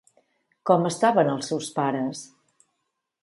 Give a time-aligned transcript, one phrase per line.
[0.69, 2.23] Com estaven els seus pares?